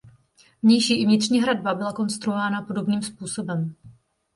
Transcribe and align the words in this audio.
Vnější 0.63 1.01
i 1.01 1.05
vnitřní 1.05 1.39
hradba 1.41 1.73
byla 1.75 1.93
konstruována 1.93 2.61
podobným 2.61 3.01
způsobem. 3.01 3.75